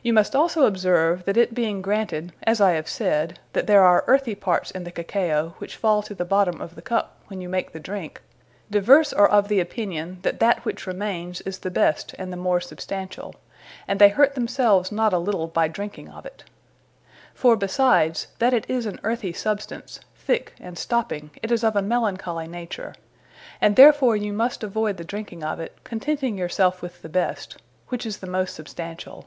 You 0.00 0.14
must 0.14 0.34
also 0.34 0.64
observe, 0.64 1.26
that 1.26 1.36
it 1.36 1.52
being 1.52 1.82
granted, 1.82 2.32
as 2.44 2.62
I 2.62 2.70
have 2.70 2.88
said, 2.88 3.38
that 3.52 3.66
there 3.66 3.82
are 3.82 4.04
earthy 4.06 4.34
parts 4.34 4.70
in 4.70 4.84
the 4.84 4.90
Cacao, 4.90 5.54
which 5.58 5.76
fall 5.76 6.02
to 6.04 6.14
the 6.14 6.24
bottome 6.24 6.62
of 6.62 6.76
the 6.76 6.80
Cup, 6.80 7.20
when 7.26 7.42
you 7.42 7.48
make 7.50 7.72
the 7.72 7.80
drinke, 7.80 8.22
divers 8.70 9.12
are 9.12 9.28
of 9.28 9.48
the 9.48 9.60
opinion, 9.60 10.20
that, 10.22 10.40
that 10.40 10.64
which 10.64 10.86
remaines, 10.86 11.42
is 11.42 11.58
the 11.58 11.70
best 11.70 12.14
and 12.18 12.32
the 12.32 12.38
more 12.38 12.58
substantiall; 12.60 13.34
and 13.86 14.00
they 14.00 14.08
hurt 14.08 14.34
themselves 14.34 14.90
not 14.90 15.12
a 15.12 15.18
litle, 15.18 15.46
by 15.48 15.68
drinking 15.68 16.08
of 16.08 16.24
it. 16.24 16.44
For 17.34 17.54
besides, 17.54 18.28
that 18.38 18.54
it 18.54 18.64
is 18.66 18.86
an 18.86 19.00
earthy 19.04 19.34
substance, 19.34 20.00
thick, 20.16 20.54
and 20.58 20.78
stopping, 20.78 21.32
it 21.42 21.52
is 21.52 21.62
of 21.62 21.76
a 21.76 21.82
malancholy 21.82 22.48
Nature; 22.48 22.94
and 23.60 23.76
therefore 23.76 24.16
you 24.16 24.32
must 24.32 24.64
avoid 24.64 24.96
the 24.96 25.04
drinking 25.04 25.44
of 25.44 25.60
it, 25.60 25.76
contenting 25.84 26.38
your 26.38 26.48
selfe 26.48 26.80
with 26.80 27.02
the 27.02 27.10
best, 27.10 27.58
which 27.88 28.06
is 28.06 28.18
the 28.18 28.26
most 28.30 28.58
substantiall. 28.58 29.26